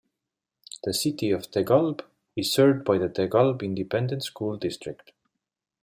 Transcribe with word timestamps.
The 0.83 0.95
City 0.95 1.29
of 1.29 1.51
De 1.51 1.63
Kalb 1.63 2.01
is 2.35 2.51
served 2.51 2.83
by 2.85 2.97
the 2.97 3.07
De 3.07 3.29
Kalb 3.29 3.61
Independent 3.61 4.23
School 4.23 4.57
District. 4.57 5.11